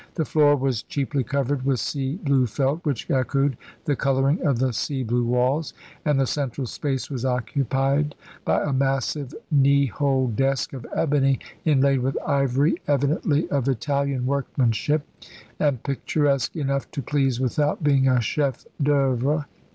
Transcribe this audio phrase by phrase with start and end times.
[0.15, 3.55] The floor was cheaply covered with sea blue felt, which echoed
[3.85, 8.73] the colouring of the sea blue walls, and the central space was occupied by a
[8.73, 15.03] massive knee hole desk of ebony, inlaid with ivory, evidently of Italian workmanship,
[15.59, 19.45] and picturesque enough to please without being a chef d'oeuvre.